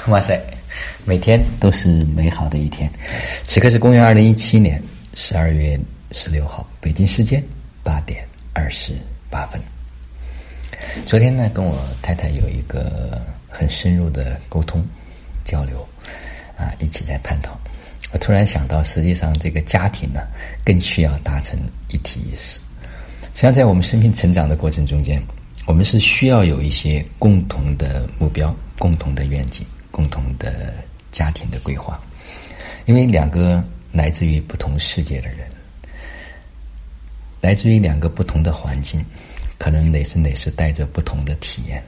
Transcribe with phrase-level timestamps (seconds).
[0.08, 0.40] 哇塞，
[1.04, 2.90] 每天都是美好的一天。
[3.44, 4.82] 此刻是公元二零一七年
[5.14, 5.78] 十二月
[6.12, 7.42] 十六号，北京时间
[7.82, 8.94] 八点二十
[9.28, 9.60] 八分。
[11.04, 14.82] 昨天呢，跟我太太有一个很深入的沟通
[15.44, 15.86] 交流，
[16.56, 17.58] 啊，一起在探讨。
[18.12, 20.20] 我突然想到，实际上这个家庭呢，
[20.64, 21.58] 更需要达成
[21.88, 22.58] 一体意识。
[23.34, 25.22] 实际上，在我们生命成长的过程中间，
[25.66, 29.64] 我们是需要有一些共同的目标、共同的愿景。
[30.00, 30.72] 共同的
[31.12, 32.00] 家庭的规划，
[32.86, 33.62] 因为两个
[33.92, 35.40] 来自于不同世界的人，
[37.42, 39.04] 来自于两个不同的环境，
[39.58, 41.84] 可能哪时哪时带着不同的体验，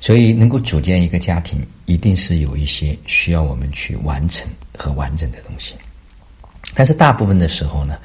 [0.00, 5.76] 所以能够组建一个家庭，一定是有一些需要我们去完成和完整的东西。
[6.74, 7.96] 但是大部分的时候呢，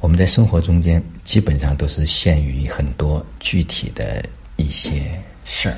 [0.00, 4.22] 我们在生活中间基本上都是限于很多具体的
[4.56, 5.76] 一些事儿，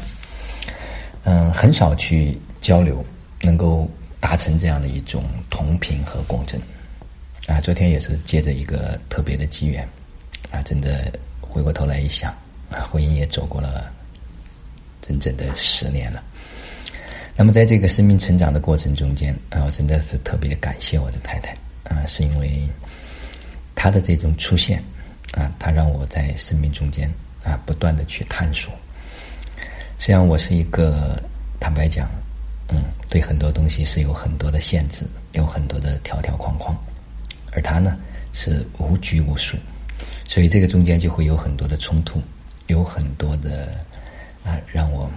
[1.22, 2.36] 嗯，很少去。
[2.68, 3.02] 交流
[3.40, 3.88] 能够
[4.20, 6.60] 达成这样的一种同频和共振
[7.46, 7.58] 啊！
[7.62, 9.88] 昨天也是借着一个特别的机缘
[10.50, 12.30] 啊，真的回过头来一想
[12.70, 13.90] 啊，婚姻也走过了
[15.00, 16.22] 整整的十年了。
[17.36, 22.68] 那么在这个生命成长的过程中间啊，我真的是特别感谢我的太太啊，是因为
[23.74, 24.84] 她的这种出现
[25.32, 27.10] 啊，她让我在生命中间
[27.42, 28.70] 啊不断的去探索。
[29.98, 31.18] 实际上，我是一个
[31.58, 32.06] 坦白讲。
[32.70, 36.76] 嗯，对很多东西是有很多的限制，有很多的条条框框，
[37.52, 37.98] 而他呢
[38.32, 39.56] 是无拘无束，
[40.26, 42.20] 所以这个中间就会有很多的冲突，
[42.66, 43.68] 有很多的
[44.44, 45.10] 啊，让我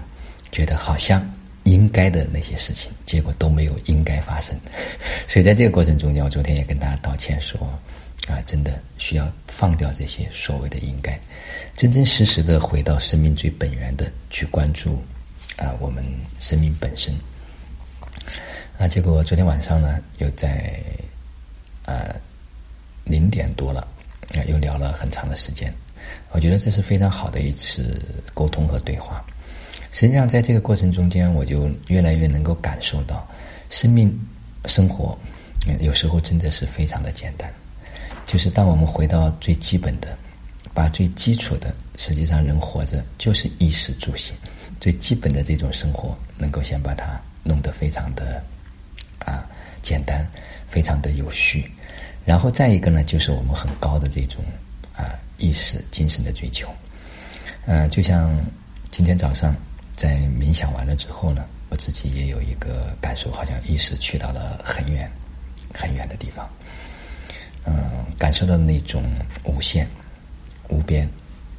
[0.52, 1.30] 觉得好像
[1.64, 4.58] 应该的那些事情，结果都没有应该发生。
[5.28, 7.60] 所以在这个过程中间，我昨天也跟大家道歉说，
[8.30, 11.20] 啊，真的需要放掉这些所谓的应该，
[11.76, 15.04] 真真实实的回到生命最本源的去关注
[15.58, 16.02] 啊，我们
[16.40, 17.14] 生命本身。
[18.82, 20.82] 那结果昨天晚上呢，又在
[21.86, 22.16] 呃
[23.04, 23.88] 零点多了，
[24.36, 25.72] 啊，又聊了很长的时间。
[26.32, 28.02] 我觉得这是非常好的一次
[28.34, 29.24] 沟通和对话。
[29.92, 33.30] 实际上，在这个过程中间，我就越来越能够感受到，
[33.70, 34.20] 生命
[34.66, 35.16] 生活
[35.80, 37.54] 有时候真的是非常的简单。
[38.26, 40.18] 就是当我们回到最基本的，
[40.74, 44.36] 把最基础的，实际上人活着就是衣食住行，
[44.80, 48.44] 最基本的这种生活，能够先把它弄得非常的。
[49.82, 50.26] 简单，
[50.68, 51.70] 非常的有序，
[52.26, 54.44] 然后再一个呢，就是我们很高的这种
[54.96, 56.68] 啊意识、精神的追求。
[57.66, 58.40] 呃，就像
[58.92, 59.56] 今天早上
[59.96, 65.12] 在冥想完了之后呢，我自己也有一个感受，好像意识去到了很远、
[65.74, 66.50] 很远的地方。
[67.64, 69.04] 嗯，感受到那种
[69.44, 69.88] 无限、
[70.70, 71.08] 无边、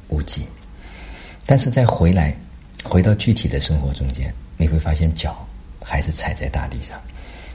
[0.09, 0.45] 无际。
[1.45, 2.35] 但是再回来，
[2.83, 5.47] 回到具体的生活中间，你会发现脚
[5.81, 7.01] 还是踩在大地上。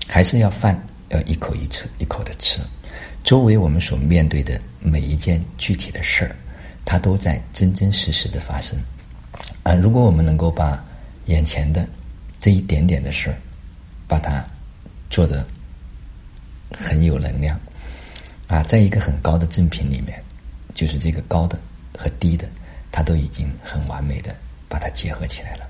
[0.09, 2.61] 还是要饭要一口一吃一口的吃，
[3.23, 6.35] 周围我们所面对的每一件具体的事儿，
[6.85, 8.79] 它都在真真实实的发生。
[9.63, 10.83] 啊，如果我们能够把
[11.27, 11.87] 眼前的
[12.41, 13.37] 这一点点的事儿，
[14.09, 14.43] 把它
[15.11, 15.47] 做得
[16.75, 17.61] 很有能量，
[18.47, 20.21] 啊，在一个很高的正品里面，
[20.75, 21.59] 就是这个高的
[21.97, 22.49] 和低的，
[22.91, 24.35] 它都已经很完美的
[24.71, 25.69] 把它结合起来了。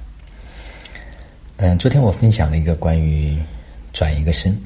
[1.57, 3.37] 嗯，昨天我分享了一个关于。
[3.99, 4.57] 转一个身，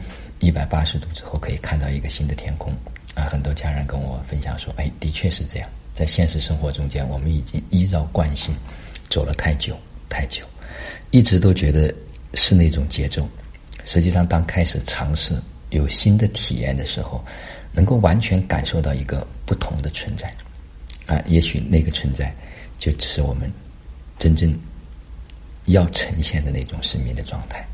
[0.40, 2.70] 一百八十度之后可以看到一个新的天空
[3.14, 3.24] 啊！
[3.30, 5.70] 很多家人跟我分享说：“哎，的确是这样。
[5.94, 8.54] 在现实生活中间，我们已经依照惯性
[9.08, 9.74] 走了太久
[10.10, 10.44] 太久，
[11.12, 11.94] 一直都觉得
[12.34, 13.26] 是那种节奏。
[13.86, 15.34] 实际上，当开始尝试
[15.70, 17.24] 有新的体验的时候，
[17.72, 20.30] 能够完全感受到一个不同的存在
[21.06, 21.18] 啊！
[21.24, 22.30] 也许那个存在
[22.78, 23.50] 就只是我们
[24.18, 24.54] 真正
[25.64, 27.66] 要呈现的那种生命的状态。”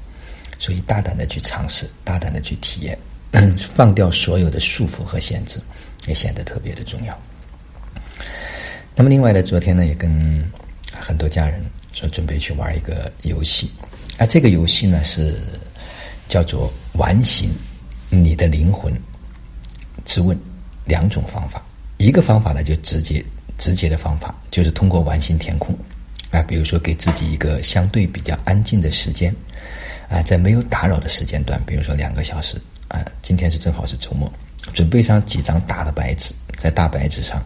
[0.58, 2.98] 所以，大胆的去尝试，大胆的去体验，
[3.56, 5.60] 放掉所有的束缚和限制，
[6.06, 7.16] 也显得特别的重要。
[8.96, 10.44] 那么，另外呢，昨天呢，也跟
[10.92, 13.70] 很多家人说，准备去玩一个游戏。
[14.18, 15.36] 啊，这个游戏呢是
[16.28, 17.50] 叫做“完形
[18.10, 18.92] 你的灵魂
[20.04, 20.36] 之问”
[20.84, 21.64] 两种方法。
[21.98, 23.24] 一个方法呢，就直接
[23.56, 25.72] 直接的方法，就是通过完形填空
[26.32, 29.32] 啊，比如说给自己一个相对比较安静的时间。
[30.08, 32.56] 啊，在没有打扰的时间段，比如说两个小时，
[32.88, 34.32] 啊，今天是正好是周末，
[34.72, 37.44] 准备上几张大的白纸，在大白纸上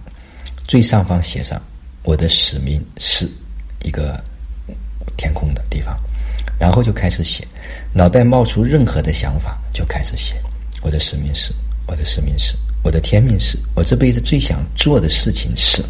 [0.62, 1.60] 最上方写上
[2.04, 3.28] 我的使命是
[3.82, 4.22] 一个
[5.16, 5.98] 天空的地方，
[6.58, 7.46] 然后就开始写，
[7.92, 10.34] 脑袋冒出任何的想法就开始写，
[10.82, 11.52] 我的使命是，
[11.88, 12.54] 我的使命是，
[12.84, 15.84] 我的天命是，我这辈子最想做的事情是，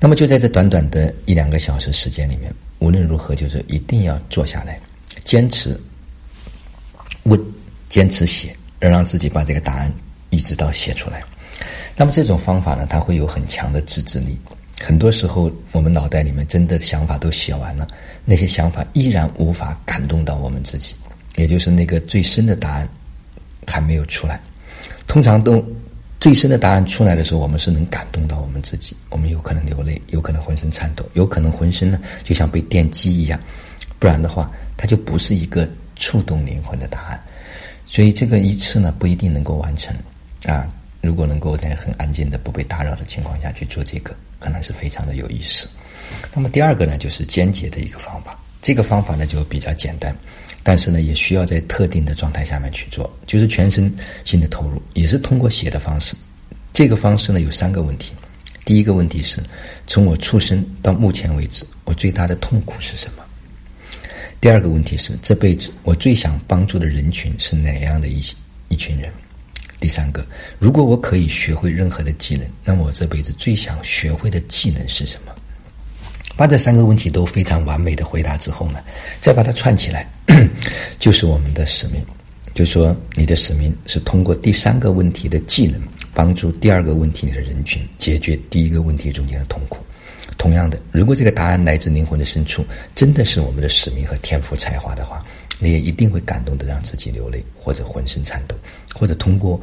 [0.00, 4.76] 那么就在这短短的一两个小时时间里面，无论如何就是一定要坐下来。
[5.24, 5.78] 坚持
[7.24, 7.40] 问，
[7.88, 9.92] 坚持写，而让自己把这个答案
[10.30, 11.22] 一直到写出来。
[11.96, 14.38] 那么这种方法呢，它会有很强的自制力。
[14.80, 17.86] 很多时候，我们脑袋里面真的想法都写完了，
[18.24, 20.94] 那些想法依然无法感动到我们自己，
[21.34, 22.88] 也就是那个最深的答案
[23.66, 24.40] 还没有出来。
[25.08, 25.64] 通常都
[26.20, 33.40] 最深的答案出来的时候，我们是能感动到我们自己，我们有可能流泪，有可能浑身颤抖，有可能浑身呢就像被电击一样。
[33.98, 37.22] 不然的话，它就不是一个触动灵魂的答案。
[37.84, 39.94] 所以这个一次呢，不一定能够完成
[40.44, 40.66] 啊。
[41.00, 45.68] 如果能够在很安静的、不被打扰的情况下去做这个，可能是非常的有意思。
[46.34, 48.38] 那么第二个呢，就是间接的一个方法。
[48.60, 50.14] 这个方法呢就比较简单，
[50.64, 56.16] 但是呢也需要在特定的状态下面去做，就是全身心的投入，也是通过写的方式。
[56.72, 58.12] 这个方式呢有三个问题。
[58.64, 59.40] 第一个问题是，
[59.86, 63.24] 从我出生到目前为止，我最大的痛苦是什么？
[64.40, 68.22] 第二个问题是，这辈子我最想帮助的人群是哪样的一
[68.68, 69.10] 一群人？
[69.80, 70.24] 第三个，
[70.58, 75.32] 如果我可以学会任何的技能，那么我这辈子最想学会的技能是什么？
[76.36, 78.78] 把这三个问题都非常完美的回答之后呢，
[79.20, 80.08] 再把它串起来，
[81.00, 82.00] 就是我们的使命。
[82.54, 85.80] 就说你的使命是通过第三个问题的技能，
[86.14, 89.78] 帮助第二个问题里的人群解决第一个问题中间的痛苦。
[90.36, 95.24] 同样的，如果这个答案来自灵魂的深处，真的是我们的使命和天赋才华的话。
[95.60, 98.54] 你也一定会感动的，让自己流泪，或者浑身颤抖，
[98.94, 99.60] 或者通过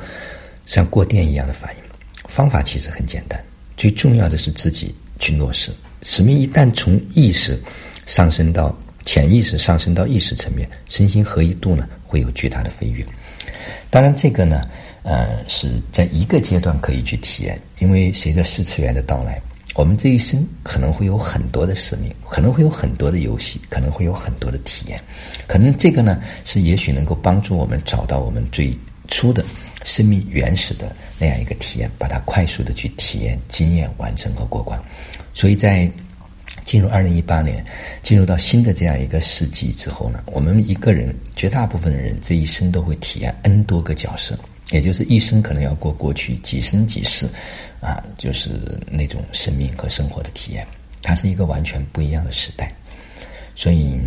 [0.65, 1.81] 像过电一样的反应。
[2.27, 3.41] 方法其实很简单，
[3.77, 5.71] 最重要的是自己去落实。
[6.01, 7.57] 使命一旦从意识
[8.05, 13.05] 上升到潜意识，上升到意识层面，身心合一度呢会有巨大的飞跃。
[13.89, 14.67] 当然，这个呢，
[15.03, 19.41] 呃，是在一个阶段可以去体验，因为随着四次元的到来。
[19.75, 24.97] 我们这一生可能会有很多的使命，可能会有很多的游戏，可能会有很多的体验，
[25.47, 28.73] 可能这个呢是也许能够帮助我们找到我们最
[29.09, 29.43] 初的
[29.83, 34.81] 生命原始的那样一个体验，把它快速的去体验、经验、完成和过关。
[35.33, 35.91] 所以在
[36.63, 37.63] 进入二零一八年，
[38.01, 44.39] 进入到新的这样一个世纪之后呢，我们一个人绝大部分的人这一生都会体验 N 多个角色。
[44.71, 47.27] 也就是一生可能要过过去几生几世，
[47.79, 48.49] 啊，就是
[48.89, 50.65] 那种生命和生活的体验，
[51.01, 52.71] 它是一个完全不一样的时代。
[53.55, 53.99] 所以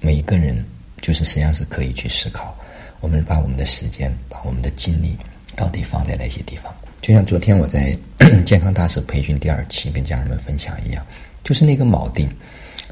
[0.00, 0.64] 每一个人
[1.00, 2.54] 就是实际上是可以去思考，
[3.00, 5.16] 我们把我们的时间、把我们的精力
[5.56, 6.72] 到底放在哪些地方。
[7.00, 7.96] 就像昨天我在
[8.44, 11.04] 健康大使培训第二期跟家人们分享一样，
[11.42, 12.28] 就是那个锚定，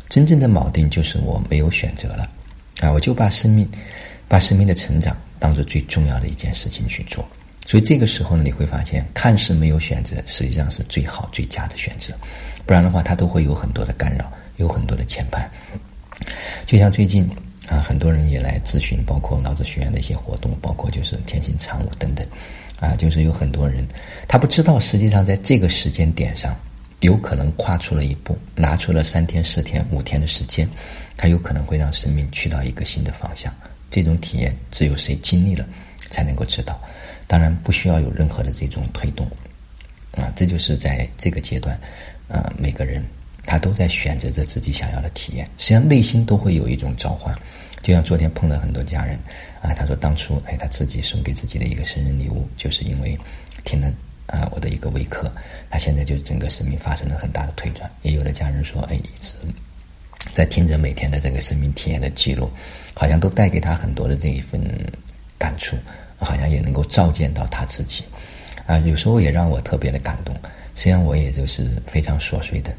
[0.09, 2.29] 真正的锚定就是我没有选择了，
[2.81, 3.69] 啊，我就把生命，
[4.29, 5.17] 把生命的成长。
[5.43, 7.29] 当做最重要的一件事情去做，
[7.67, 12.15] 所以这个时候呢，你会发现，看似没有选择，实际上是最好最佳的选择。
[12.65, 15.45] 不然的话，它都会有很多的干扰，有很多的牵绊。
[16.65, 17.29] 就像最近
[17.69, 22.25] 啊，很多人也来咨询，包括脑子学院的一些活动，包括就是天心常务等等，
[22.79, 23.85] 啊，就是有很多人
[24.29, 26.55] 他不知道，实际上在这个时间点上，
[27.01, 30.69] 有可能跨出了一步，拿出了三天、四天、五天的时间，
[31.17, 33.53] 他有可能会让生命去到一个新的方向。
[33.93, 35.65] 这种体验只有谁经历了，
[36.11, 36.81] 才能够知道。
[37.27, 39.27] 当然不需要有任何的这种推动，
[40.13, 41.79] 啊，这就是在这个阶段，
[42.27, 43.05] 啊，每个人
[43.45, 45.45] 他都在选择着自己想要的体验。
[45.59, 47.35] 实际上内心都会有一种召唤。
[47.83, 49.19] 就像昨天碰到很多家人，
[49.61, 53.19] 啊，他说当初哎他自己送给自己的一个生日礼物，就是因为
[53.65, 53.93] 听了
[54.27, 55.31] 啊我的一个微课，
[55.69, 57.91] 他现在就整个生命发生了很大的推转。
[58.03, 59.35] 也有的家人说，哎，一直。
[60.35, 62.51] 在听着每天的这个生命体验的记录，
[62.95, 64.63] 好像都带给他很多的这一份
[65.37, 65.77] 感触，
[66.17, 68.05] 好像也能够照见到他自己，
[68.67, 70.35] 啊，有时候也让我特别的感动。
[70.75, 72.73] 实际上我也就是非常琐碎的，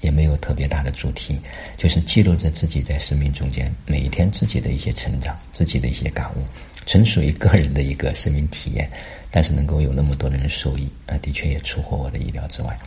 [0.00, 1.38] 也没有特别大的主题，
[1.76, 6.38] 就是记录着自己在生命中间每一天自己的一些成长，自己的一些感悟，
[6.86, 8.90] 纯属于个人的一个生命体验。
[9.30, 12.78] 但是能够有那么多的人受益，啊，的确也出乎我的意料之外。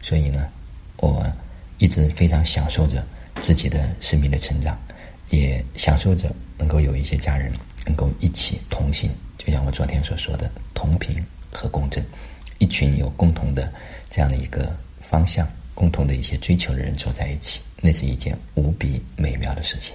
[0.00, 0.46] 所以呢，
[0.98, 1.26] 我
[1.78, 3.04] 一直非常享受着。
[3.42, 4.78] 自己的生命的成长，
[5.30, 7.52] 也享受着能够有一些家人
[7.86, 12.04] 能够一起同行，就像我昨天所说的同频和共振，
[12.58, 13.72] 一群有共同的
[14.08, 19.94] 这样的一个方向、共同的一些追求的人走在一起，那是一件无比美妙的事情。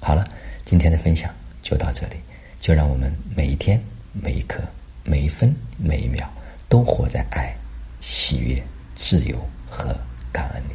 [0.00, 0.26] 好了，
[0.64, 2.16] 今天的分享就到这里，
[2.60, 3.80] 就让我们每一天、
[4.12, 4.62] 每一刻、
[5.04, 6.28] 每一分、每一秒
[6.68, 7.54] 都活在爱、
[8.00, 8.62] 喜悦、
[8.94, 9.38] 自由
[9.70, 9.96] 和
[10.32, 10.74] 感恩里。